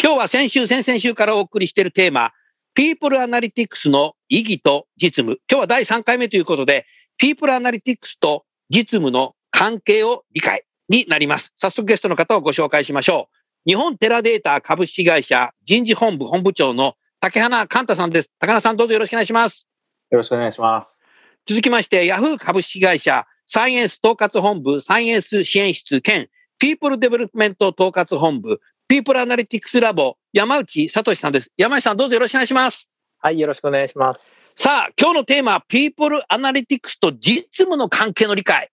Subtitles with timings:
[0.00, 2.32] 今日は先週先々週からお送りしているテーマ
[2.74, 5.38] ピープルアナリティクスの意義と実務。
[5.50, 6.86] 今日は第3回目ということで、
[7.18, 11.52] ピープルアナリティクスと実務の関係を理解になります。
[11.56, 13.28] 早速ゲストの方をご紹介しましょ
[13.66, 13.70] う。
[13.70, 18.30] 日本テラデータ株式会社人事本部本部長の竹花寛太さんです。
[18.38, 19.66] 竹花さんどうぞよろしくお願いします。
[20.10, 21.02] よろしくお願いします。
[21.46, 28.60] 続きまして、ヤフー株式会社サイエンス統括本部サイエンス支援室兼ピープルデベロップメント統括本部
[28.92, 31.50] ピープルアナリティクスラボ、山内聡さんです。
[31.56, 32.90] 山内さん、どうぞよろしくお願いします。
[33.20, 34.36] はい、よろしくお願いします。
[34.54, 38.68] さあ、今日のテーマは、ピープルアナリティクスと実務の関係の理解。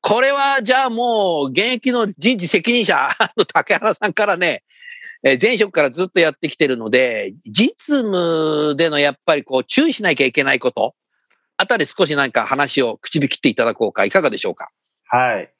[0.00, 4.62] これは、じゃあもう、現役の人事責任者の 竹原さんからね、
[5.22, 10.94] え前職からずっとやってきてるので、実務でのやっぱりこう、注意しなきゃいけないこと、
[11.58, 14.70] あたり少し何か話を口火切っていただこうか、いかがでしょうか？
[15.04, 15.52] はい。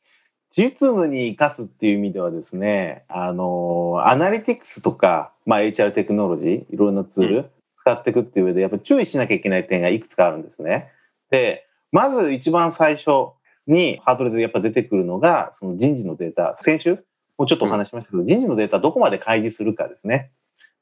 [0.54, 7.50] 実務に生かすっていう意味ではですね、あの、アナリティクスとか、まあ、HR テクノロジー、いろんなツール
[7.80, 10.90] 使っていくっていう上で、やっぱ注意しなきゃいけない点がいくつかあるんですね。
[11.30, 13.32] で、まず一番最初
[13.66, 16.98] にハードルでやっぱ出てくるのが、その人事のデータ、先週
[17.38, 20.30] もうちょっとお話しましたけど、人事のデータどこまで開示するかですね。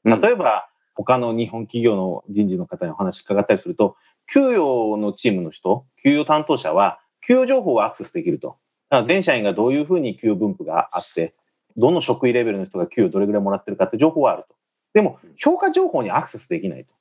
[0.03, 3.95] 例えば、他の日本企業の人事の方にお話伺ったりすると、
[4.31, 8.57] 給与のチームの人、給与担当者は、給与情報をアクセスできると。
[9.05, 11.33] 全社員がどういうふうに給与分布があって、
[11.77, 14.55] どの職位レベルの人が給与どれぐらいもらってるかって情報はあると。
[14.93, 16.93] でも、評価情報にアクセスできないと。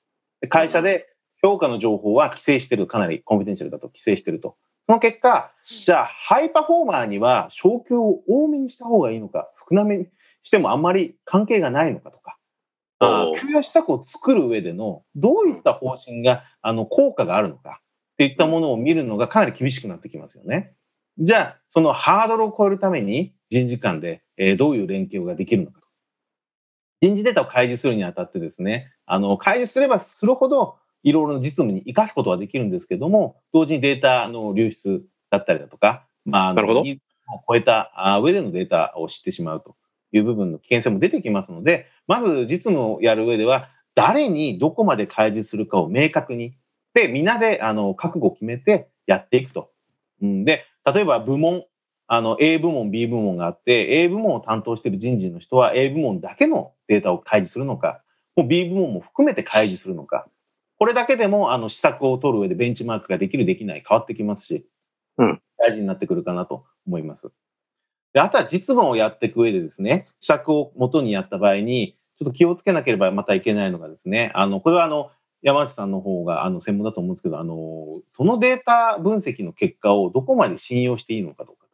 [0.48, 1.08] 会社で
[1.42, 4.56] 評価の情報は規制してる、かなりコンフィデンシャルだと規制してると。
[4.84, 10.06] その結果、じゃあ、ハイパフォーマーには昇給を多めにした方がいいのか、少なめに
[10.42, 12.36] してもあんまり関係がないのかとか、
[13.40, 20.74] 給与施策を作る上でのどういった方針があの効果があるのかっていったものを見るのがかなり厳しくなってきますよね。
[21.18, 25.86] じゃあ、そのハードルを超えるために人事間で、えどういう連携ができるのかと。
[27.02, 36.80] 人事データを開示するにあたってですね、あの、開示すればするほど、いろいろな実務に生かすことはできるんですけども、同時にデータの流出だったりだとか、まあ、なるほど。
[36.80, 36.84] を
[37.48, 37.92] 超えた
[38.22, 39.76] 上でのデータを知ってしまうと
[40.12, 46.54] いう部分の危険性も出てきますので、まず実務をやる上では、誰にどこまで開示するかを明確に、
[46.94, 49.70] で、みんなであの覚悟を決めてやっていくと。
[50.22, 51.64] うん、で、例えば部門、
[52.06, 58.02] あの A 部門、B 部門があって、A 部門を担当している人事の人は A 部門だけのデータを開示するのか、
[58.36, 60.26] もう B 部門も含めて開示するのか、
[60.78, 64.66] これだけでもあの施策を取る上でベンチマークができる、できない変わってきますし、
[65.18, 67.30] うん、大事になってくるかなと思います。
[68.12, 75.10] であとは実務をやっていく上でですね、施策を元にやった場合に、ちょっと気をつけなければまたいけないのがですね、あの、これはあの、
[75.42, 81.66] 山内さんの方があの専門だと思うんですけど、あの、そのデータ分析の結果をどこまで信用していいのかどうか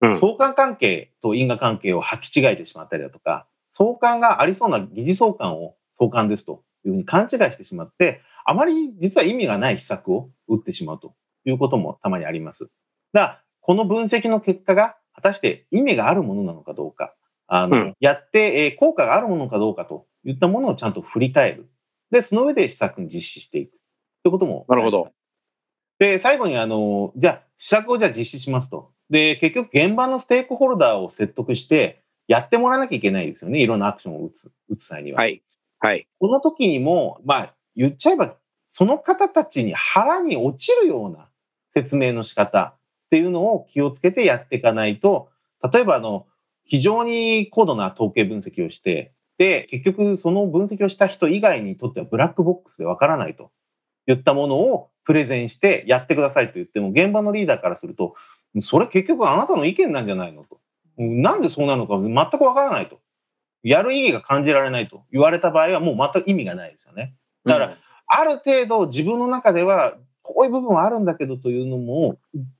[0.00, 0.08] と。
[0.08, 12.64] うん、相関関係と因果関係を履き違えてしまったりだとか、相関がありそうな疑似相関を相関ですというふうに勘違いしてしまって、あまり実は意味がない施策を打ってしまうということもたまにあります。
[12.64, 12.72] だか
[13.12, 17.14] ら、この分析の結果が果たして意味があるものなのかどうか、
[17.48, 21.68] あの、うん、やって、え効果があるものかどうかといったものをちゃんと振り返る。
[22.10, 23.72] で、その上で施策に実施していく
[24.22, 24.66] ということも。
[24.68, 25.10] なるほど。
[25.98, 28.92] で、最後に、あの、じゃあ、施策をじゃあ実施しますと。
[29.10, 33.60] で、結局、現場のステークホルダーを説得して、やってもらわなきゃいけないですよね。
[33.60, 35.20] いろんなアクションを打つ、打つ際には。
[35.20, 35.42] はい。
[35.78, 36.06] はい。
[36.18, 38.36] この時にも、まあ、言っちゃえば、
[38.70, 41.28] その方たちに腹に落ちるような
[41.72, 42.74] 説明の仕方
[43.06, 45.30] っていうのを気をつけてやっていかないと、
[45.72, 46.26] 例えば、あの、
[46.64, 53.50] 非常に高度な統計分析をして、で、結局その分析をした人以外にとってはブラックボックスでわからないと
[54.06, 58.14] 言ったものをプレゼンしてやってくださいと言っても、現場のリーダーからすると、
[58.62, 60.60] それ結局あなたの意見なんじゃないのと。
[60.98, 63.00] なんでそうなのか全くわからないと。
[63.62, 67.14] やる意義が感じられないと言われた場合はもう全く意味がないですよね。
[67.44, 72.18] だから、ある程度自分の中ではこういう部分はあるんだけどというのも、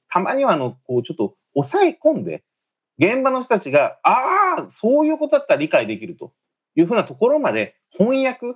[0.09, 2.45] たまにはあの、こう、ちょっと抑え込んで、
[2.99, 6.33] 現場の人たちが、ああ、そういうことだったら理解できると
[6.77, 8.55] いうふうなところまで翻訳、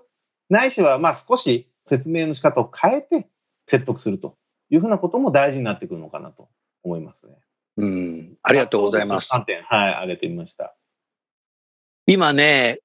[0.49, 3.29] ないしはまあ少し説明の仕方を変えて
[3.67, 4.37] 説得すると
[4.69, 6.49] いうふうなことも大事になってくるのかなと
[6.85, 7.35] 思いますね。
[7.79, 8.35] うん。
[8.43, 9.31] ありがとうございます。
[9.33, 10.77] 3点、はい、挙げてみました。
[12.07, 12.81] 今ね、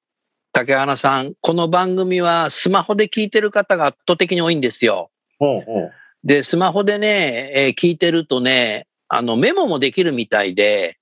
[0.53, 5.11] 竹花さん、この番組はスマホで聞いてる方が圧倒的に多いんですよ。
[5.39, 5.91] ほうほう。
[6.23, 10.97] で、スマホでね、えー聞いてるとね、あの、メモもできるみたいで、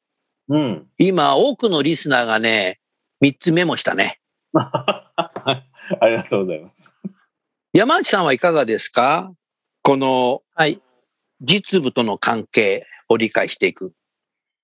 [0.50, 0.88] うん。
[0.97, 2.79] 今、多くのリスナーがね、
[3.21, 4.19] 3つメモしたね。
[4.53, 5.63] あ
[6.03, 6.95] りがとうございます。
[7.73, 9.31] 山内さんはいかがですか？
[9.81, 10.81] このはい。
[11.41, 13.94] 実務との関係を理解していく。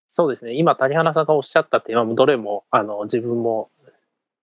[0.07, 0.53] そうですね。
[0.53, 3.69] 今、谷原さんがおっしゃったテーマもどれも、あの、自分も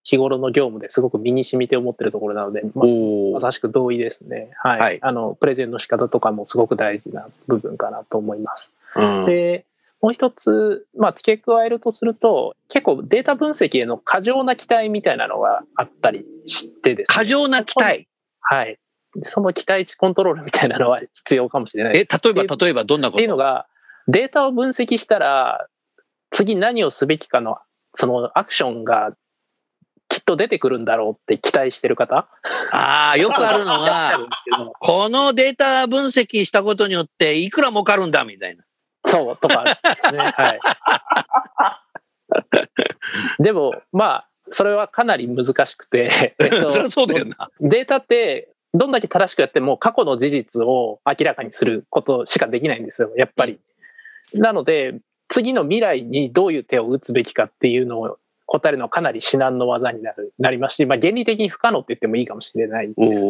[0.04, 4.50] 日頃の業務ですごく身に染みて思ってるところなので、まおまさしく同意ですね。
[4.62, 4.80] はい。
[4.80, 8.72] はいあの、プレゼンの仕方とかもすごく大事な部分かなと思います。
[8.94, 9.64] うん、で、
[10.02, 17.14] もう一つ、まあ、付け加えるとすると、結構データ分析への過剰な期待みたいなのがあったりしてですね。
[17.14, 18.08] 過剰な期待。
[18.40, 18.78] はい。
[19.22, 22.20] その期待値コントロールみたいなのは必要かもしれないえ、です。
[22.22, 23.16] 例えば、例えばどんなこと？
[23.16, 23.66] っていうのが、
[24.08, 25.66] データを分析したら、
[26.30, 27.58] 次何をすべきかの、
[27.94, 29.16] そのアクションが
[30.08, 32.28] きっと出てくるんだろうって期待してる方
[32.72, 38.64] ああ、よくあるのいら っしゃるがん、ですけどこのデータ分析したことによっていくら儲かるんだみたいな。
[39.06, 39.70] そう、とかで
[40.08, 40.18] すね。
[40.34, 40.60] はい。
[43.42, 46.34] でも、まあ、それはかなり難しくて。
[47.60, 53.58] データって、どんだけ正しくやっても過去の事実を明らかにすることしかできないんですよ、やっぱり。
[54.34, 63.24] なので、次の未来にどういう手を打つべきかっていうのを答えるのはかなり至難の技になるなりますし、まあ、原理的に不可能って言ってもいいかもしれないです。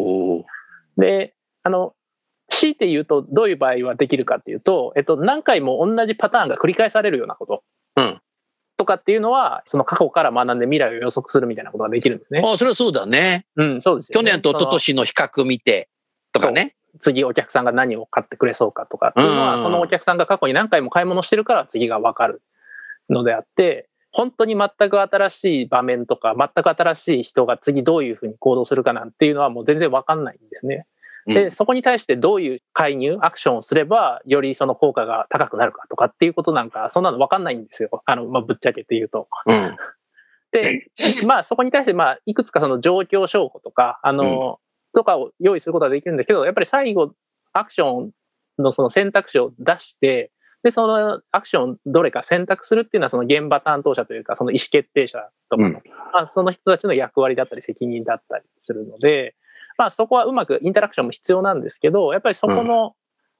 [0.99, 1.95] で、あの、
[2.57, 7.63] 強いて言うとどういう場合はできるかっていうと、えっと、何回も同じパターンが繰り返されるようなこと。
[7.97, 8.21] うん
[8.79, 12.43] とかっていうのは、その過去から学んで未来を予測するみたいなことができるんですね。
[12.45, 13.47] あそれはそうだね。
[13.57, 14.31] うん、そうですよね。
[14.31, 15.89] 去年と一昨年の比較見て
[16.33, 16.75] とかね。
[17.01, 22.43] 次お客さんが何を買ってくれそうかとかっていうのは、うんそのお客さんが過去に何回も買い物してるから次が分かる
[23.09, 30.87] のであって、本当に全く新しい場面とか、全く新しい人が次どういうふうに行動するかなんていうのはもう全然分かんないんですね。
[31.27, 37.91] で、うんそこに対してどういう介入、アクションをすれば、よりその効果が高くなるかとかっていうことなんか、そんなの分かんないんですよ。
[38.05, 39.29] あの、まあ、ぶっちゃけて言うと。
[39.47, 39.77] うん。
[40.53, 40.91] で、
[41.27, 44.61] まあそこに対して、まあいくつかその状況証拠とか、あの、
[44.95, 47.13] とかを用意することはできるんだけど、やっぱり最後、
[47.53, 48.13] アクション
[48.59, 50.31] のその選択肢を出して、
[50.63, 55.81] で、そのアクションどれか選択するっていうのはその現場担当者というか、その意思決定者とかの、うんま
[56.23, 59.37] あ、その人たちの役割だったり責任だったりするので、
[59.79, 62.95] まあそこはうまくインタラクションも必要なんですけど、やっぱりそこの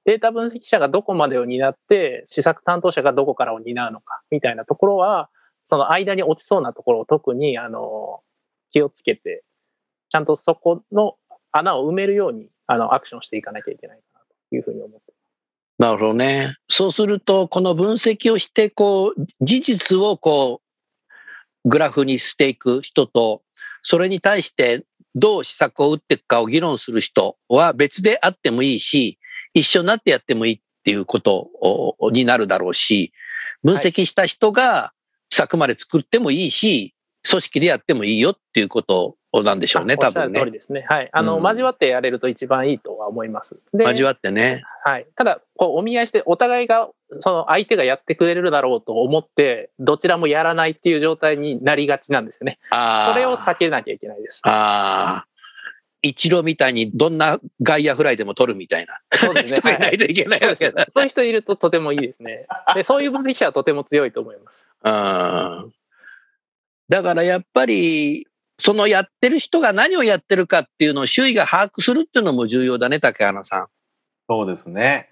[0.05, 5.31] データ分析者がどこまでを担って、施策担当者がどこからを担うのかみたいなところは、
[5.65, 8.21] その間に落ちそうなところを特にあの
[8.71, 9.43] 気をつけて、
[10.09, 11.17] ちゃんとそこの
[11.51, 15.13] 穴を埋めるようにあのアクションしていかなきゃいけないかなというふうに思って
[15.79, 16.57] なるほどね。
[16.69, 20.63] そうすると、この分析をして、こう、事実をこ
[21.65, 23.43] う、グラフにしていく人と、
[23.83, 24.85] それに対して
[25.17, 29.19] どう施策を打っていくかを議論する人は別であってもいいし、
[29.55, 31.51] 一緒になってやってもいいっていうこと
[32.13, 33.13] になるだろうし、
[33.63, 34.93] 分析した人が
[35.31, 36.95] 施策まで作ってもいいし、
[37.29, 40.53] 組織でやってもいいよっていうことなんでしょうね、多分ねあおっしゃる通り。
[40.53, 40.87] ですね。
[40.89, 41.09] はい。
[41.13, 43.59] あの、うん交わってやれると一番いいとは思います。
[43.73, 44.63] で交わってね。
[44.85, 45.07] はい。
[45.17, 46.89] ただ、こう、お見合いして、お互いが、
[47.21, 52.59] その相手がやってくれるだろうと思って、どちらもやらないっていう状態になりがちなんですよね。
[52.71, 54.41] あーそれを避けなきゃいけないです。
[54.45, 55.27] ああ。
[56.03, 59.61] 一郎みたいにどんな外野フライでも取るみたいなそうですね。
[59.79, 60.87] ないといけないそうですわけだ。
[60.89, 62.47] そういう人いるととてもいいですね。
[62.75, 64.69] で、そういう分析者はとても強いと思います。
[64.85, 65.73] うん
[66.89, 68.27] だからやっぱり、
[68.59, 73.67] そのやってる人が何をやってるかっていうのを周囲が把握するっていうのも重要だね、竹花さん。
[74.29, 75.09] そうですね。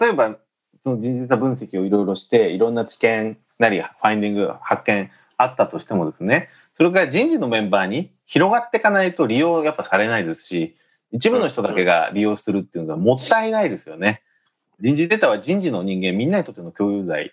[0.00, 0.38] 例えば、
[0.82, 10.76] その人事データ分析をいろいろして、いろんな知見なり、ファインディング、発見あったとしてもですね、それが人事のメンバーに広がっていかないと利用やっぱされないですし、
[11.12, 14.22] 一部の人だけが利用するっていうのがもったいないですよね。
[14.80, 17.32] 人事データは人事の人間みんなにとっての共有財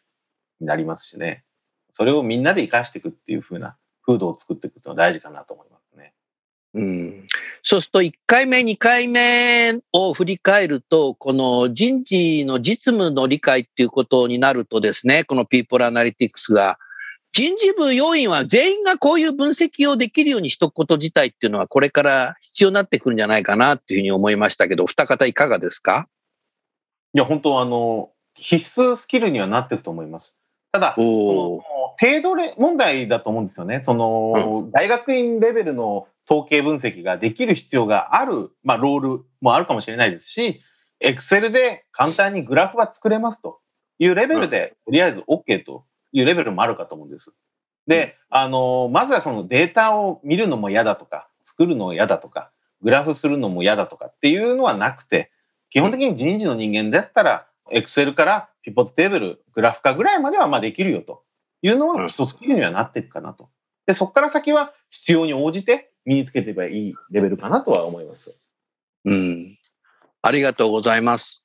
[0.59, 1.43] になりますしね。
[1.93, 6.13] それをみんなで活かしていくっていう風な風土を作っていくっていうのは大事かなと思いますね。
[6.73, 7.27] うん、
[7.63, 16.79] そうすると1回目、2回目を振り返ると、この人事の実務の理解っていうことになるとですね、このピーポルアナリティクスが、
[17.33, 26.09] 人事部要員は全員がこういう分析をできるようにしとくこと自体っていうのはこれから必要になってくるんじゃないかなっていうふうに思いましたけど、二方いかがですか？
[27.13, 30.40] いや、本当あの、必須スキルにはなってると思います。
[30.71, 31.63] ただ、そおの
[31.99, 33.81] 程度れ問題だと思うんですよね。
[33.85, 40.61] その、大学院レベルの統計分析ができる必要がある、まあ、ロールもあるかもしれないですし、
[41.03, 43.59] Excel で簡単にグラフが作れますと
[43.99, 47.35] いうレベルで、とりあえず OK というレベルもあるかと思うんです。
[47.87, 52.51] で、あの、まずはそのデータを見るのも嫌だとか、作るのも嫌だとか、
[52.81, 55.31] グラフするのも嫌だとかっていうのはなくて、
[55.69, 61.23] 基本的に人事の人間だったら、Excel からピボットテーブル、グラフ化ぐらいまではまあできるよと
[61.61, 63.49] いうのは基礎スキルにはなっていくかなと。
[63.85, 68.39] で、そこから先は必要に応じて身につけていけばいいレベルかなとは思います。
[69.05, 69.57] うん。
[70.21, 71.41] ありがとうございます。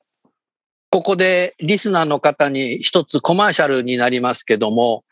[0.90, 5.04] ここでリスナーの方に一つコマーシャルになりますけども、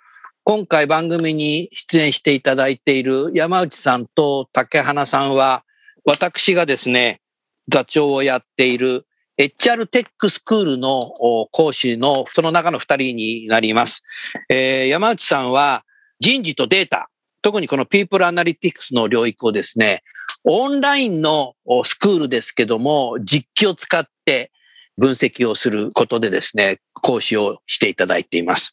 [0.45, 5.65] 今回番組に出演していただいている山内さんと竹花さんは、
[6.05, 7.23] 私がですね、
[7.69, 9.07] 座長をやっている
[9.39, 11.15] HR テックスクールの
[11.51, 14.05] 講師のその中の二人になります。
[14.49, 15.85] えー山内さんは
[16.21, 17.11] 人事とデータ、
[17.43, 20.03] 特にこの People Analytics の領域をですね、
[20.45, 24.53] オンラインのスクールですけども、実機を使って
[24.97, 28.73] 分析をすることでですね、講師をしていただいています。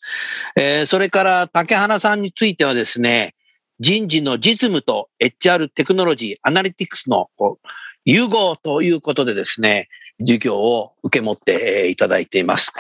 [0.56, 3.34] えーそれから竹花さんについてはですね、
[3.80, 7.30] 人事の実務と HR テクノロジー、アナリティクスの
[8.06, 9.90] 融合ということでですね、
[10.22, 12.72] 授業を受け持っていただいています。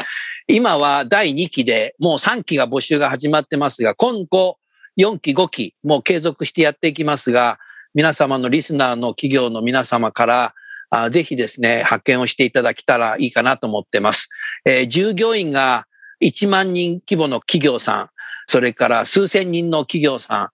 [0.47, 4.57] 今は第2期でもう3期が募集が始まってますが、今後
[4.97, 7.59] 4期、5期もう継続してやっていきますが、
[7.93, 10.53] 皆様のリスナーの企業の皆様から、
[10.89, 14.29] あぜひですね、発見をしていただけたらいいかなと思ってます。
[14.65, 15.85] えー従業員が
[16.21, 18.09] 1万人規模の企業さん、
[18.47, 20.49] それから数千人の企業さん、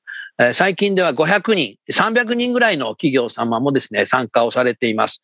[0.54, 5.24] 最近では500人、300人ぐらいの企業様もですね、参加をされています。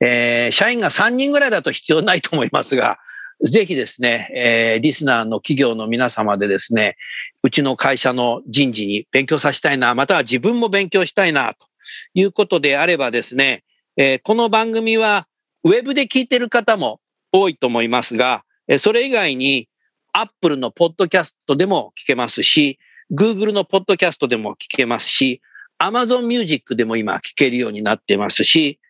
[0.00, 2.98] えー社員が3人ぐらいだと必要ないと思いますが、
[3.42, 6.96] ぜひですね、えーリスナーの企業の皆様でですね、
[7.42, 11.66] うちの会社の人事に勉強させたいな、または自分も勉強したいな、と
[12.14, 13.64] いうことであればですね、
[13.98, 15.26] えーこの番組は
[15.62, 17.00] ウェブで聞いてる方も
[17.32, 18.44] 多いと思いますが、
[18.78, 19.68] それ以外に
[20.14, 22.78] Apple のポッドキャストでも聞けますし、
[23.14, 25.40] Google のポッドキャストでも聞けますし、
[25.80, 28.80] Amazon Music でも今聞けるようになってますし、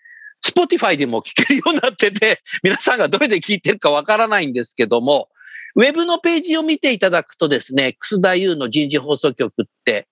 [0.45, 5.28] Spotify でも聞けるようになってて、 皆さんがどれで聞いてるかわからないんですけども、
[5.76, 10.07] ウェブのページを見ていただくとですね、楠田優の人事放送局って、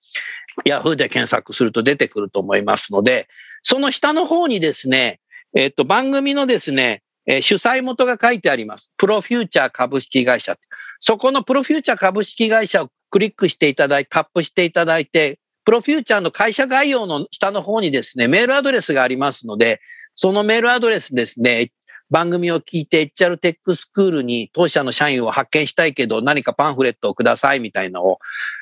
[0.67, 3.29] Yahoo で検索すると出てくると思いますので、
[3.63, 5.21] その下の方にですね、
[5.55, 8.93] えっ、と、番組のですね、え主催元が書いてあります。
[8.97, 10.57] プロフューチャー株式会社。
[10.99, 19.81] そこのプロフューチャー株式会社をクリックしていただいて、タップしていただいて、プロフューチャーの会社概要の下の方にですね、メールアドレスがありますので、
[20.15, 21.71] そのメールアドレスですね、
[22.11, 28.19] 番組を聞いて HR テックスクールに当社の社員を派遣したいけど何かパンフレットをくださいみたいなのを、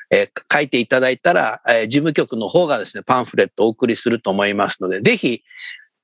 [0.09, 5.43] えー書いていただいたら、えー事務局の方がですね、パンフレットをお送りすると思いますので、ぜひ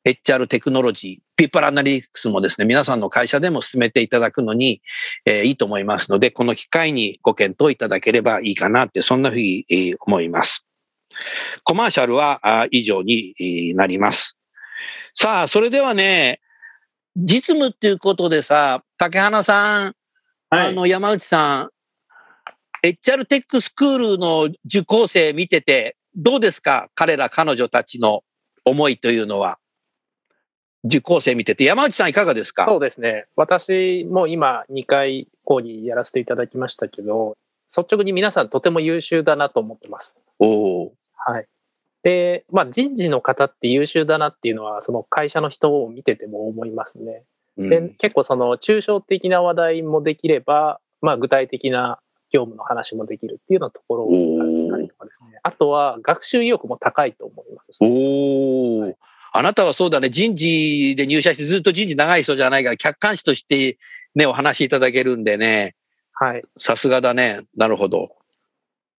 [0.07, 4.81] HR テクノロジー、ピープルアナリティクスもですね、皆さんの会社でも進めていただくのに、
[5.25, 10.65] えーいいと思いますので、この機会にご検討いただければいいかなって、そんなふうにえー思います。
[11.63, 14.37] コマーシャルはあ以上にえーなります。
[15.13, 16.39] さあ、それではね、
[17.17, 19.95] 実務っていうことでさ、竹花さん、
[20.49, 20.67] はい。
[20.67, 21.69] あの、山内さん、
[22.87, 26.89] HR テックスクールの受講生見てて、どうですか？
[26.95, 28.21] 彼ら、彼女たちの
[28.63, 29.57] 思いというのは。
[30.87, 32.65] 受講生見てて、山内さんいかがですか？
[32.65, 33.25] そうですね。
[33.35, 40.15] 私も今2回講義やらせていただきましたけど、率直に皆さんとても優秀だなと思ってます。
[40.39, 41.47] おおはい。
[42.03, 47.23] で、まあ人事の方って優秀だなっていうのは、その会社の人を見てても思いますね。
[47.57, 51.99] ー、でうん結構その抽象的な話題もできれば、まあ具体的な
[52.31, 55.39] 業務の話もできるっていうようなところがあったりとかですね。
[55.43, 57.77] あとは学習意欲も高いと思います。
[57.81, 57.85] お
[58.89, 58.97] お、
[59.31, 63.77] あなたはそうだね、人事で入社してずっと人事長い人じゃないから、客観視として
[64.15, 65.75] ね、お話しいただけるんでね、
[66.13, 66.43] はい。
[66.59, 67.41] さすがだね。
[67.55, 68.17] なるほど。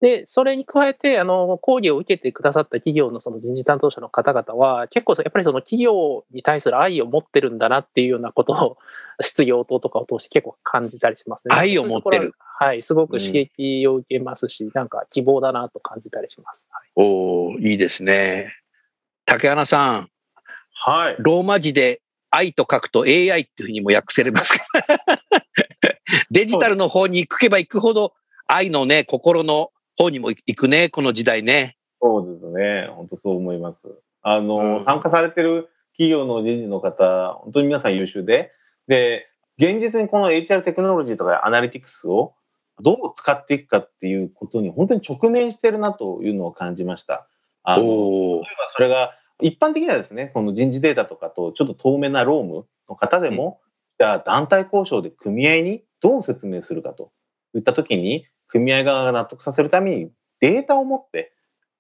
[0.01, 8.79] で、それに加えて、あの、講義を受けてくださった企業のその人事担当者の方々は、結構やっぱりその企業に対する愛を持ってるんだなっていうようなことを、
[9.21, 11.57] 質疑応答とかを通して結構感じたりしますね。
[11.57, 16.69] 愛を持ってるははい、すごく刺激を受けますし、なんか希望だなと感じたりします。
[16.71, 18.53] はいおおいいですね。
[19.25, 20.11] 竹花さん、
[20.81, 21.17] はい。
[21.19, 24.65] ローマ字で愛と書くと AI っていうふうにも訳せれますか
[26.31, 28.15] デジタルの方に行けば行くほど
[28.47, 31.77] 愛のね、心の方にも行くね、この時代ね。
[32.01, 32.89] そうですね。
[32.95, 33.81] 本当そう思います。
[34.23, 38.53] あの、うん参加されてる企業の人事の方、本当に皆さん優秀で、
[38.87, 42.35] で、現実にこの HR テクノロジーとかアナリティクスを
[42.81, 47.27] どう使っていくかっていうことに本当に直面してるなというのを感じました。
[47.65, 53.61] あの例えばそれが一般的にはですね、この人事データとかとちょっと透明なロームの方でも、
[53.99, 57.11] じゃあ団体交渉で組合にどう説明するかと
[57.54, 61.33] いったときに、組合側が納得させるためにデータを持って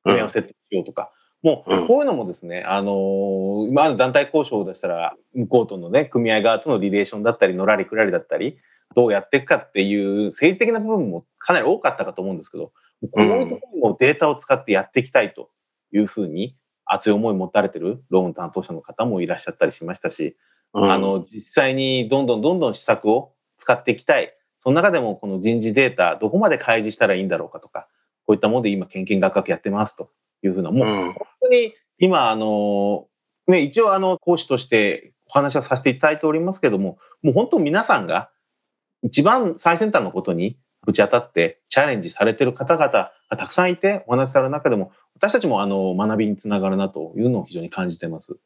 [0.04, 1.12] 組合を設定しようとか、
[1.42, 8.58] もうこういうのもですね、あのー、今まで団体交渉を出したら、向こうとのね、組合側とのリレーションだったり、のらりくらりだったり、
[8.96, 12.72] どうやっていくかっていう政治的な部分もかなり多かったかと思うんですけど、
[13.12, 15.50] こういうところもデータを使ってやっていきたいと
[15.92, 16.56] いうふうに
[16.88, 20.36] 熱い思いを持たれてるローン担当者の方もいらっしゃったりしましたし、
[20.74, 24.34] うん、あの、実際にどんどんどんどん施策を使っていきたい。
[24.60, 27.88] その中でもこの人事データ、どこまで開示したらいいんだろうかとか、
[28.26, 30.10] こういったもので今、研究学学やってますと
[30.42, 33.06] いうふうな、もう本当に今、あの、
[33.46, 38.30] ね、一応あの、講師としてお話はさせていただいておりますけども、もう本当皆さんが
[39.02, 48.38] 一番最先端のことにぶち当たってチャレンジされてる方々がたくさんいてお話しされる中でも私たちもあの学びにつながるなというのを非常に感じてます。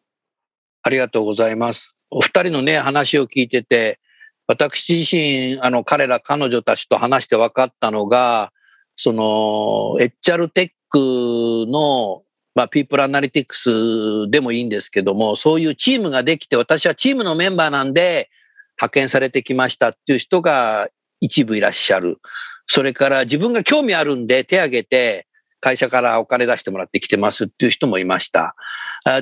[0.83, 1.95] ありがとうございます。
[2.11, 4.01] お二人のね話を聞いてて
[4.49, 8.53] 私自身あの彼ら彼女たちと話して分かったのが
[8.97, 18.29] その HR テックのまあ、ピープルアナリティクスでもいいんですけども、そういうチームができて、私はチームのメンバーなんで、
[18.77, 20.89] 派遣されてきましたっていう人が
[21.23, 22.19] 一部いらっしゃる。
[22.67, 25.27] それから自分が興味あるんで手挙げて
[25.61, 28.55] 会社からお金出してもらってきてますっていう人もいました。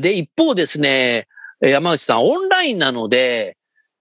[0.01, 1.29] で、一方ですね、
[1.61, 3.57] 山内さん、オンラインなので、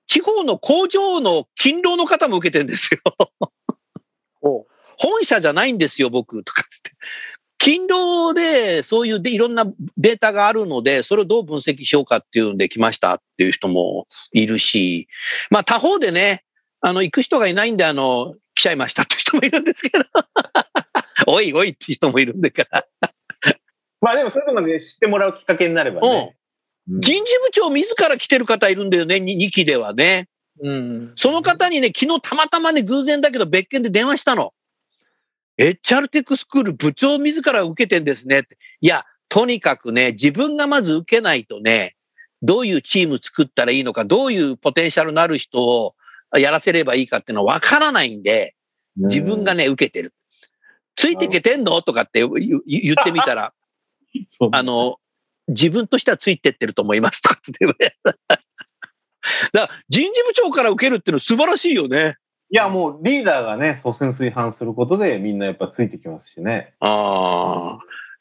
[0.08, 2.90] 地方の工場の勤労の方も受けてるんです
[4.42, 4.66] よ。
[4.98, 6.92] 本社じゃないんですよ、僕、とかつって。
[7.62, 9.66] 勤労でそういうでいろんな
[9.98, 15.10] データがあるので、それをどう分析しようかっていうんで来ましたっていう人もいるし、
[15.50, 16.46] まあ他方でね、
[16.82, 20.04] あの、行く人がいないんで、あの、来ちゃいましたって人もいるんですけど、
[21.28, 22.86] おいおいって人もいるんだから。
[24.02, 26.38] まあでもそういうので知ってもらうきっかけになればね。
[26.90, 30.30] うん、人事部長自ら来てる方いるんだよね、2期ではね。
[30.62, 34.54] うん、その方にね、昨日たまたまね、偶然だけど別件で電話したの。
[35.58, 38.58] HR テックスクール部長自ら受けてんですねって。
[38.80, 41.96] いや、とにかくね、自分がまず受けないとね、
[42.42, 45.96] どういうチーム作ったらいいのか、どういうポテンシャルのある人を
[46.38, 48.56] やらせればいいかっていうのは分からないんで、
[48.98, 50.14] 自分がね、受けてる。
[50.96, 51.82] ついてけてんの？
[51.82, 53.54] とかって言ってみたら、
[54.52, 54.98] あの、
[55.48, 57.96] 自分としてはついてってると思いますとかって言って。
[58.04, 58.40] だか
[59.54, 62.18] ら人事部長から受けるっていうの素晴らしいよね。
[62.52, 66.74] いや、もうリーダーがね、率先垂範することでみんなやっぱついてきますしね。
[66.80, 67.80] ああ。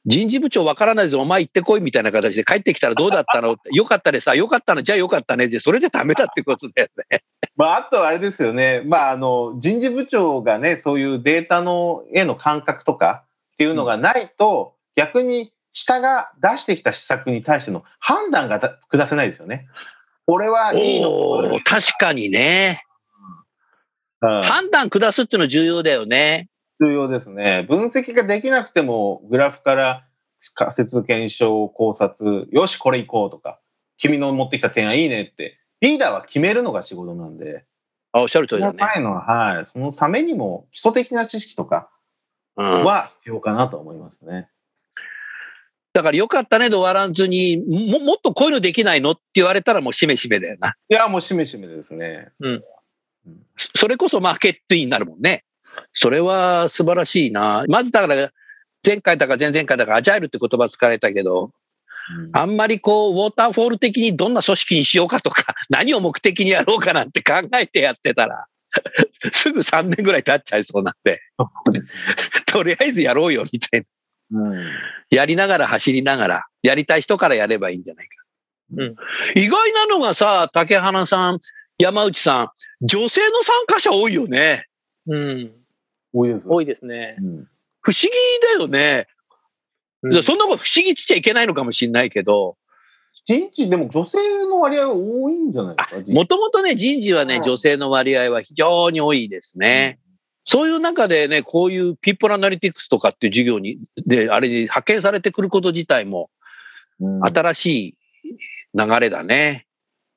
[0.09, 3.57] 人事部長わからないぞ、お前行ってこいみたいな形で帰ってきたらどうだったの？
[3.71, 7.23] よかったねさ、よかったの、じゃあよかったねで、それじゃダメだってことだよね。
[7.57, 8.83] まあ、あとあれですよね。
[8.85, 19.69] まあ、あの、人事部長がね、そういうデータの、への感覚とかっていうのがないと、うん、逆に下が出してきた施策に対しての判断が下せないですよね。
[20.27, 22.83] これはいいの確かにね。
[24.21, 26.49] 判断下すっていうのは重要だよね。
[26.81, 27.67] 重要ですね。
[27.69, 30.05] 分析ができなくても、グラフから
[30.55, 33.61] 仮説検証、考察、よし、これ行こうとか、
[33.97, 37.65] 君の持ってきた点はいいねって、リーダーは決めるのが仕事なんで。
[38.13, 38.79] あ、おっしゃる通りだね。
[38.95, 39.67] そのはい。
[39.67, 41.91] そのためにも、基礎的な知識とか
[42.55, 44.29] は必要かなと思いますね。
[44.33, 44.47] うん
[45.95, 50.77] だからよかったねと終わらずにも、もっとこういうのできないのって言われたらもうしめしめだよな。
[50.89, 52.31] いや、もうしめしめですね。
[52.39, 52.65] うん。
[53.75, 55.45] それこそマーケットインになるもんね。
[56.01, 57.65] それは素晴らしいな。
[57.69, 58.31] まずだから、
[58.87, 61.51] 前回だか前々回だかアジャイルって言葉使われたけど、
[62.17, 68.47] うん、あんまりこう、ウォーターフォール的にどんな組織にしようかとか、 何を目的にやろうかなんて考えてやってたら、
[69.33, 71.21] すぐ3年ぐらい経っちゃいそうなんで、
[71.73, 71.85] でね、
[72.47, 73.85] とりあえずやろうよみたい
[74.31, 74.71] な、うん。
[75.11, 78.25] やりながら走りながら、やりたい人からやればいいんじゃないか。
[78.77, 78.95] うん、
[79.35, 81.41] 意外なのがさ、竹花さん、
[81.79, 82.51] 山内さん、
[82.87, 84.69] 女性の参加者多いよね。
[85.09, 85.59] うん。
[86.13, 86.49] 多いです。
[86.49, 87.17] 多いですね。
[87.19, 87.49] うん、
[87.81, 88.11] 不思議
[88.57, 89.07] だよね。
[90.03, 92.57] うん、そんなこと不思議っちゃいけないのかもしれないけど。
[93.25, 96.13] 人事でも女性の割合は多いんじゃないですか？
[96.13, 99.99] もともとね、人事はね、女性の割合は非常に多いですね。
[100.07, 100.17] うん、
[100.47, 106.31] そういう中でね、こういうピープルアナリティクスとかっていう授業に、で、あれに派遣されてくること自体も、
[107.21, 107.97] 新しい
[108.73, 109.67] 流れだね。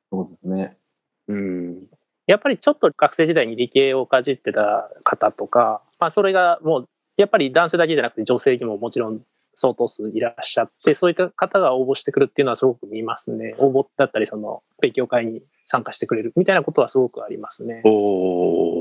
[0.10, 0.78] そうですね。
[1.28, 1.76] うん、
[2.32, 9.20] やっぱりちょっと学生時代に理系をかじってた方とか、まあ、それがもうやっぱり男性だけじゃなくて女性にももちろん
[9.54, 17.82] 相当数いらっしゃってそういった方が応募してくるっていうのはすごく見ますね応募だったりその勉強会に参加してくれるみたいなことはすごくありますね。
[17.84, 18.81] おー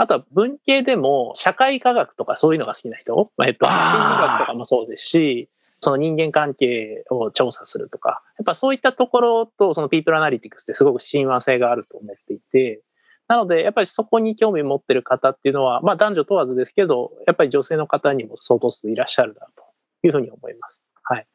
[0.00, 12.80] あとは文系でも社会科学とかそういうのが好きな人、まあえっと、心理学とかもそうですし、その人間関係を調査するとか、やっぱそういったところとそのピープルアナリティクスってすごく親和性があると思っていて、
[13.28, 19.54] なのでやっぱりそこに興味を持ってる方っていうのは、まあ男女問わずですけど、やっぱり女性の方にも相当数いらっしゃるだろう
[20.00, 20.82] というふうに思います。
[21.02, 21.26] はい。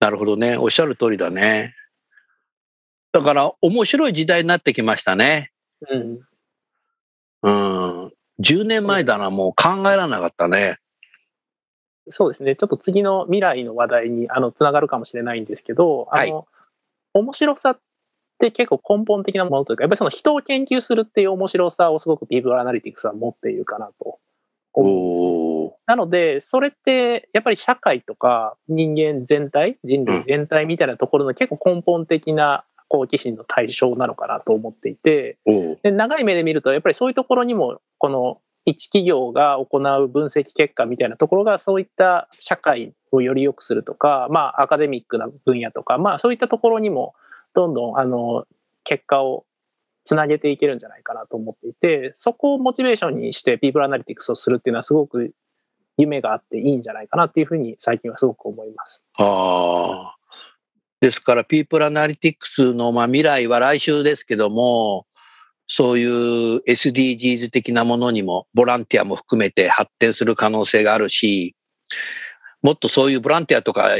[0.00, 0.56] なるほどね。
[0.56, 1.76] おっしゃる通りだね。
[3.12, 5.52] だから、面白い時代になってきましたね。
[5.88, 6.18] うん。
[7.42, 8.12] うん。
[8.40, 10.78] 10年前だな、もう考えられなかったね。
[12.08, 12.56] そうですね。
[12.56, 16.46] ちょっと次の未来の話題にあのつながるかもしれないんですけど、あの、
[17.14, 17.78] 面白さっ
[18.38, 24.18] て結構根本的なものというか、やっぱりその人を研究するっていう面白さをすごくピープルアナリティクスは持っているかなと
[24.72, 25.32] 思うんですね。
[25.86, 35.38] なので、それってやっぱり社会とか人間全体、人類全体みたいなところの結構根本的な好奇心の対象なのかなと思っていて、
[35.82, 47.14] で長い目で見るとやっぱりそういうところにもこの一企業が行う分析結果みたいなところがそういった社会をより良くするとか、まあ、アカデミックな分野とか、まあ、そういったところにも
[47.54, 48.44] どんどんあの
[48.84, 49.46] 結果を
[50.04, 55.32] つなげていけるんじゃないかなと思っていてそこをモチベーションにしてピープルアナリティクスをするっていうのはすごく
[55.96, 59.02] 夢があっていいんじゃないかなっていうふうに最近はすごく思います。
[59.14, 60.21] ああ。
[61.02, 65.04] ですから、ピープルアナリティクスの、まあ、未来は来週ですけども、
[65.66, 71.56] そういう SDGs 的なものにも、ボランティアも含めて発展する可能性があるし、
[72.62, 73.96] もっとそういうボランティアとか、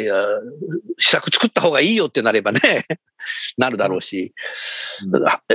[1.01, 2.61] 施策作った方がいいよってなればね、
[3.59, 4.33] なるだろうし、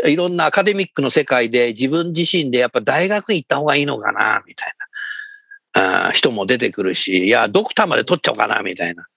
[0.05, 4.73] いろんなアカデミックの世界で自分自身でやっぱ大学に行った方がいいのかな、みたい
[5.73, 9.07] な、人も出てくるし、いや、ドクターまで取っちゃおうかな、みたいな。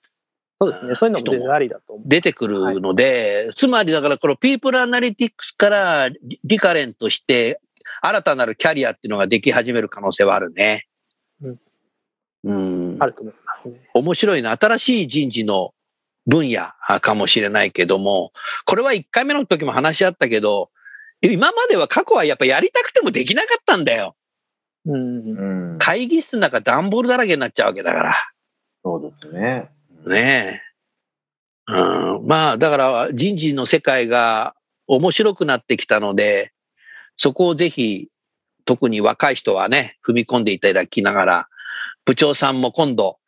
[0.60, 0.94] そうですね。
[0.94, 2.04] そういうのも全然ありだと思う。
[2.06, 7.60] 出てくるので、つまりだからこのピープルアナリティクスからリリカレントして
[8.02, 10.86] 新たなるキャリアっていうのができ始める可能性はあるね。
[12.44, 13.06] うんあ。
[13.06, 13.80] ると思いますね。
[13.94, 14.54] 面白いな。
[14.54, 15.72] 新しい人事の
[16.26, 16.68] 分野
[17.00, 18.32] かもしれないけども、
[18.66, 20.70] これは1回目の時も話し合ったけど、
[21.22, 24.14] 今までは過去はやっぱやりたくてもできなかったんだよ。
[24.84, 25.20] うん。
[25.20, 28.14] うん、会議室の中段ボールだらけになっちゃうわけだから。
[28.84, 29.70] そうですね。
[30.06, 30.62] ね
[31.68, 31.72] え。
[31.72, 34.54] うん、まあ、だから人事の世界が
[34.86, 36.52] 面白くなってきたので、
[37.16, 38.08] そこをぜひ、
[38.64, 41.48] 特に若い人はね、踏み込んでいただきながら、
[42.04, 43.18] 部長さんも今度、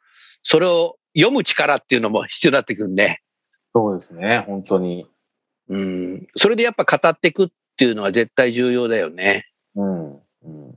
[0.42, 3.20] それを読む力っていうのも必要になってくるね。
[3.74, 5.06] そうですね、本当に。
[5.68, 6.26] うん。
[6.36, 9.46] それでやっぱ語っていくっていうのは絶対重要だよね。
[9.74, 10.12] うん。
[10.14, 10.74] うん、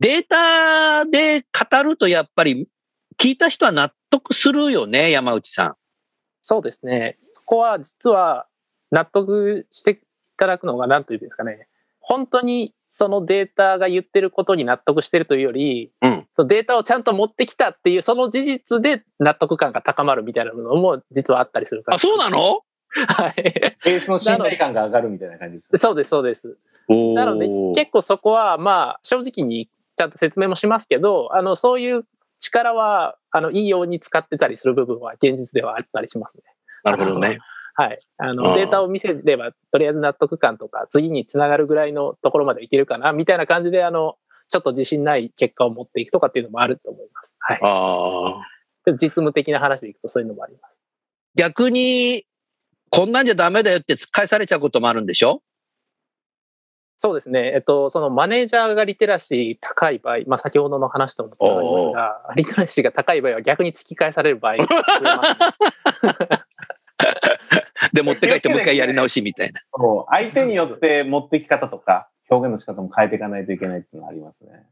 [0.00, 2.68] データで語るとやっぱり
[3.18, 5.74] 聞いた人は納得するよね、山内さん。
[6.42, 7.18] そうですね。
[7.34, 8.46] ここは実は
[8.90, 9.98] 納得してい
[10.36, 11.68] ただくのが何というんですかね。
[12.00, 21.96] 本当にそのデータが言ってることに納得してるというより、うんそのデータをちゃんと持ってきたっていうその事実で納得感が高まるみたいなのも実はあったりするから。
[21.96, 22.60] あ、そうなの？
[23.08, 23.34] はい。
[23.84, 25.78] ベースの信頼感が上がるみたいな感じですか？
[25.78, 26.56] そうです、そうです。
[26.88, 32.04] なので結構そこはまあ正直にちゃんと説明もしますけど、あのそういう
[32.38, 36.44] 力はあのいいように使ってたりする部分は現実ではあったりしますね。
[36.84, 37.38] なるほどね。
[37.74, 37.98] はい。
[38.16, 44.16] ああの、ーデータを見せれば、とりあえず納得感とか、次につながるぐらいのところまでいけるかな、みたいな感じで、あの、
[44.48, 47.36] ちょっと自信ない結果を持っていくとかっていうのもあると思います。
[47.38, 47.58] はい。
[47.62, 48.92] ああ。
[48.92, 50.80] 実務的な話でいくとそういうのもあります。
[51.34, 52.24] 逆に、
[52.90, 55.42] こんなんじゃダメだよって突っ返されちゃうこともあるんでしょ？
[56.98, 57.52] そうですね。
[57.54, 64.56] えっと、そのマネージャーがリテラシー高い場合、まあ先ほどの話ともつながりますが、リテラシーが高い場合は逆に突き返される場合
[67.92, 69.60] で、持って帰ってもう一回やり直しみたいな。
[69.76, 74.66] そう相手によって持ってき方とか、表現の仕方も変えていかないといけないっていうのはありますね。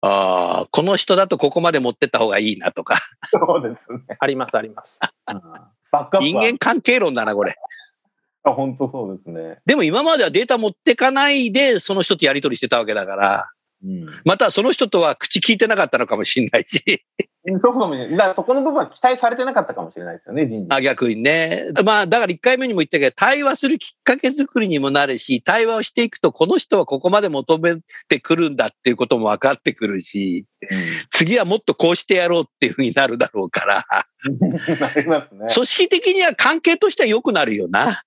[0.00, 3.00] ああ、この人だとここまで持ってった方がいいなとか。
[3.30, 4.00] そうですね。
[4.18, 4.98] あります、あります。
[5.28, 5.42] うん
[5.92, 7.56] バックアッ人間関係論だな、これ。
[8.46, 9.58] あ本当そうですね。
[9.66, 13.50] でも今まではデータ持ってかないで、その人とやり取りしてたわけだから、
[13.84, 17.04] うん、またその人とは口聞いてなかったのかもしれないし、
[17.60, 18.16] そうかもしれない。
[18.16, 20.74] だからそこの部分は期待されてなかったかもしれないですよね、人事。
[20.74, 21.66] あ逆にね。
[21.84, 27.76] まあ、だから1回目にも言ったけど、対話するきっかけ作りにもなるし、対話をしていくと、この人はここまで求め
[28.08, 30.44] てくるんだっていうことも分かってくるし、
[31.10, 33.84] 次はもっとこうしてやろうっていうふうになるだろうから、
[34.28, 35.46] う んなりますね。
[35.52, 38.02] 組織的には関係としては良くなるよな。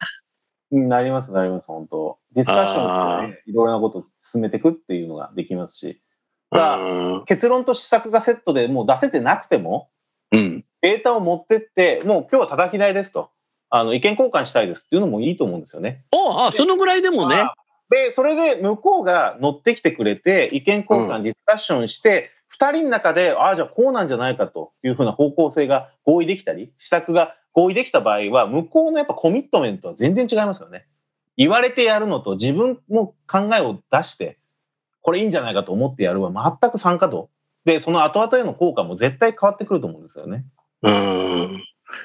[0.72, 2.18] うんなります、なります、本当。
[2.34, 6.02] ディスカッションしてね、いろいろなことを進めていくっていうのができますし、
[7.26, 9.90] 結論と施策がセットでもう出せてなくても、
[10.32, 10.66] うん。
[10.82, 13.30] データを持ってって、もう今日は叩き台ですと。
[13.72, 16.04] あの意見交換したいですっていうのもいいと思うんですよね。
[16.12, 17.36] おあ、そのぐらいでもね。
[17.92, 30.86] で、それで向こうが乗ってきてくれて、意見交換、ディスカッションして、二人の中で、ああ、じゃあこうなんじゃないかというふうな方向性が合意できたり、施策が合意できた場合は、向こうのやっぱコミットメントは全然違いますよね。
[31.36, 34.38] 言われてやるのと自分も考えを出して、
[35.02, 37.30] これいいんじゃないかと思ってやるは全く参加度。
[37.66, 40.46] で、その後々への効果も絶対変わってくると思うんですよね。
[40.84, 41.64] うん。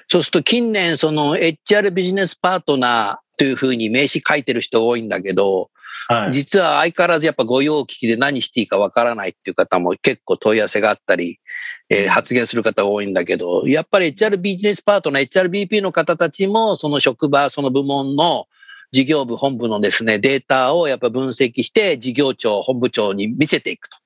[0.08, 5.70] そうすると近年、その HR ビジネスパートナーというふうに名刺書いてる人が多いんだけど、
[6.08, 6.34] はい。
[6.34, 11.40] 実は相変わらずやっぱ御用聞きで何していいかわからないっていう方も結構問い合わせがあったり、
[11.88, 18.46] えー発言する方が多いんだけど、やっぱり HR ビジネスパートナー、HRBP の方たちもその職場、その部門の
[18.92, 23.96] 事業部、本部のですね、データをやっぱ分析して事業長、本部長に見せていくと。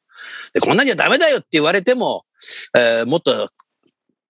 [0.55, 2.25] で、こんなんじゃダメだよって言われても、
[2.75, 3.51] えーもっと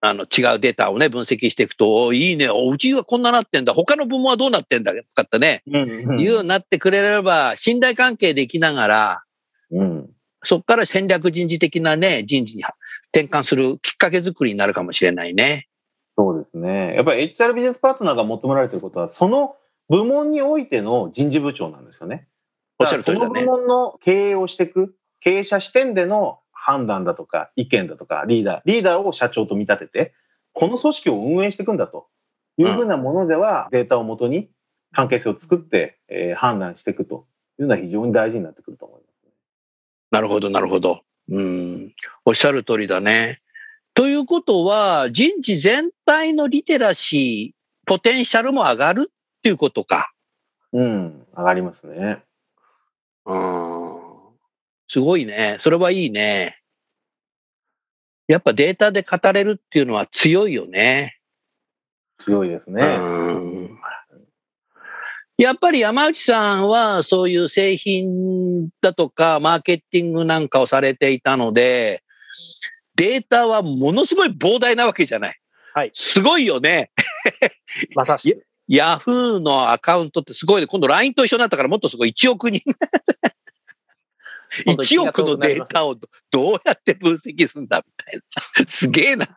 [0.00, 9.22] あの違うデータをね、分析していくと、おいいね、おうちはこんななってんだ、他の部門はどうなってんだとかってね、うんいうようになってくれれば、信頼関係できながら、
[9.72, 10.11] うん。
[10.44, 12.62] そこから戦略人事的なね、人事に
[13.12, 15.68] 転換するきっかけ作りになるかもしれないね。
[16.16, 16.94] そうですね。
[16.94, 19.56] やっぱり HR ビジネスパートナーが求められていることは、その
[19.88, 22.28] 部門においての人事部長なんですよね。
[22.78, 23.62] おっしゃる通りだねその部。
[23.62, 30.14] 門の経営をしていく、経営者視点での判断だとか、意見だとか、リーダー、リーダーを社長と見立てて、
[30.52, 32.09] この組織を運営していくんだと
[32.59, 34.50] いうふうなものでは、データをもとに
[34.92, 37.26] 関係性を作って、えー判断していくと
[37.59, 39.33] いうのは非常に大事になってくると思いますね。
[40.11, 41.00] なるほど、なるほど。
[41.31, 41.94] うん。
[42.26, 43.40] おっしゃる通りだね。
[43.94, 50.12] ということは、人事全体のリテラシー、ポテンシャルも上がるっていうことか。
[50.74, 52.22] うん、上がりますね。
[53.24, 53.98] うん。
[54.88, 55.57] すごいね。
[55.61, 56.58] それはいいね。
[58.28, 61.16] やっぱデータで語れるっていうのは強いよね。
[62.18, 62.82] 強いですね。
[62.82, 63.78] うん
[65.38, 72.02] やっぱり山内さんはそういう製品だとかマーケティングなんかをされていたので、
[72.96, 75.40] データはものすごい膨大なわけじゃない。
[75.74, 76.90] はいすごいよね。
[77.94, 78.44] まさしく。
[78.66, 80.66] ヤフーのアカウントってすごいね。
[80.66, 82.60] 今度 LINE と一緒になったからもっとすごい1億人。
[84.66, 88.21] 本当に1億のデータをどどうやって分析するんだみたい
[88.61, 88.66] な。
[88.66, 89.29] すげえな。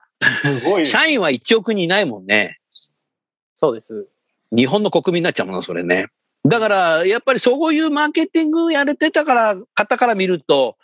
[0.44, 2.60] すごい社員は1億人いないもんね。
[3.54, 4.08] そうです。
[4.56, 6.08] 日本の国民になっちゃうもんな、それね。
[6.46, 10.78] だから、やっぱりそういうマーケティングやれてたから、方から見ると、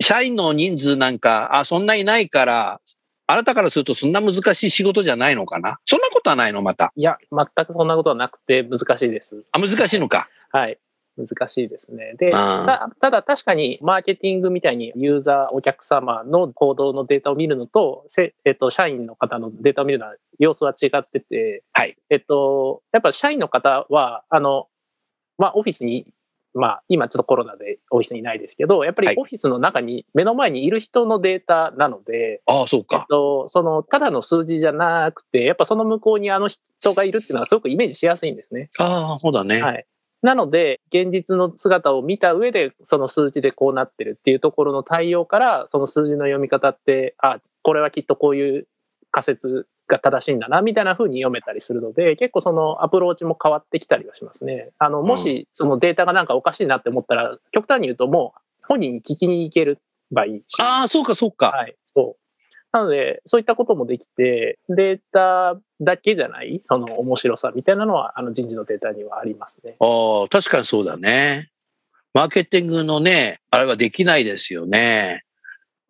[0.00, 2.80] 社員の人数なんか、あ、そんないないから、
[3.26, 6.92] あなたからするとそんな難しい仕事じゃないのかなそんなことはないのまた。
[6.96, 9.44] いや、全くそんなことはなくて難しいです。
[9.52, 10.28] あ、難しいのか。
[10.50, 10.78] はい。
[11.16, 12.14] 難しいですね。
[12.18, 21.96] で、あたただ確かにマーケティングみたいにユーザー、お客様の行動のデータを見るのと、せえっと、社員の方のデータを見るのは様子は違ってて、はい。
[22.10, 24.68] えっと、やっぱ社員の方は、あの、
[25.38, 26.12] まあ、オフィスに、
[26.54, 33.06] まあ、今ちょっとコロナでオフィスにいないですけど、やっぱはいりオフィスの中に、目の前にいる人のデータなので、ああ、そうえっか。
[33.08, 38.68] と、その、ただの数字じゃなくて、やっぱその向こうにあの人がいるっていうのはすごくイメージしやすいんですね。
[38.78, 39.62] ああ、そうだね。
[39.62, 39.86] はい。
[40.22, 48.68] なので、現実の姿を見た上で、その数字でこうなってるっていうところの対応から、その数字の読み方って、あ、これはきっとこういう
[49.10, 54.70] 仮説が正しいんだな、みたいな風に読めたりするので、結構そのアプローチも変わってきたりはしますね。
[54.78, 59.76] あの、もしそのデータがなんかおかしいなって思ったら、極端に言うともう本人に聞きに行けれ
[60.12, 60.60] ばいいし。
[60.60, 61.48] ああ、そうか、そうか。
[61.48, 62.21] はい、そう。
[62.72, 69.76] なので、そういったこともできて、データだけじゃない、その面白さみたいなのは、あの人事のデータにはありますね。
[69.78, 71.50] ああ、確かにそうだね。
[72.14, 75.24] マーケティングのね、あれはできないですよね。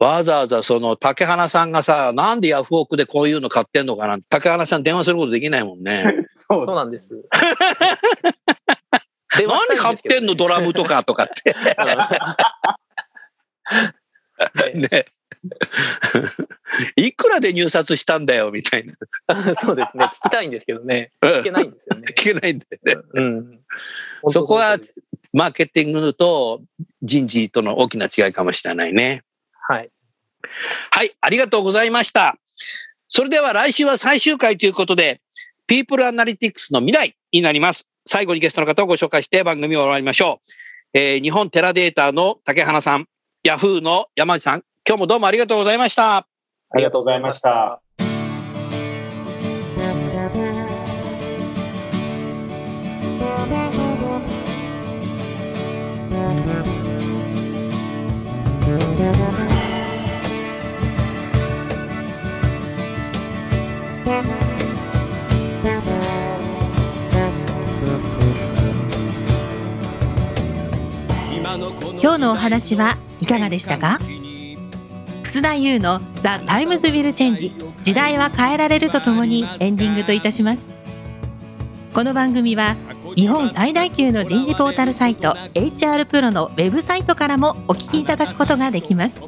[0.01, 6.27] わざわざその竹花さんがさ、なんでヤフオクでこういうの買ってんのかな竹花さん電話することできないもんね。
[6.35, 7.15] そうそうなんです。
[9.31, 10.35] 何買ってんの？
[10.35, 11.55] ドラムとかとかって。
[14.75, 15.07] ねね。
[16.97, 19.55] いくらで入札したんだよみたいな。
[19.57, 20.05] そうですね。
[20.05, 21.11] 聞きたいんですけどね。
[21.23, 22.09] 聞けないんですよね。
[22.11, 23.09] 聞けないんだよね。
[23.15, 23.61] うん。
[24.31, 24.79] そこは
[25.33, 26.63] マーケティングと
[27.03, 29.23] 人事との大きな違いかもしれないね。
[29.69, 29.91] はい。
[30.91, 32.37] はい、ありがとうございました。
[33.09, 35.21] それでは来週は最終回ということで、
[35.67, 37.87] People Analytics の未来になります。
[38.07, 40.41] 最後にゲストの方をご紹介して番組を終わりましょ
[40.95, 40.99] う。
[40.99, 43.07] えー日本テラデータの竹花さん、
[43.45, 46.17] ヤフーの山内さん、今日もどうもありがとうございました。
[46.17, 46.27] あ
[46.77, 47.81] りがとうございました。
[72.01, 74.01] 今日のお話はいかがでしたか？
[75.33, 77.53] 楠田優の「The Times Will Change。
[77.83, 80.69] 時代は変えられる」とともにエンディングといたします。
[81.95, 82.77] この番組は
[83.17, 89.23] 日本最大級の人事ポータルサイト HR プロのウェブサイトからもお聞きいただくことができます。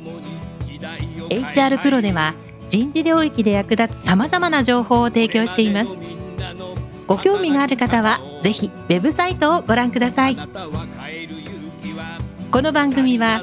[1.31, 2.35] HR プロでは
[2.69, 5.99] 人事領域で役立つさまざまな情報を提供しています。
[7.07, 10.37] ご興味がある方はぜひウェブサイトをご覧ください。
[12.51, 13.43] この番組は